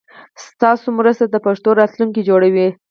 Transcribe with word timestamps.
ستاسو 0.47 0.87
مرسته 0.99 1.23
د 1.29 1.35
پښتو 1.45 1.69
راتلونکی 1.81 2.21
جوړوي. 2.29 2.67